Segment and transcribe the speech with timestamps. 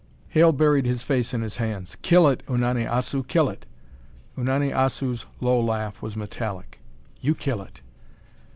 [0.29, 1.95] Hale buried his face in his hands.
[2.01, 3.21] "Kill it, Unani Assu!
[3.21, 3.67] Kill it!"
[4.35, 6.79] Unani Assu's low laugh was metallic.
[7.19, 7.81] "You kill it."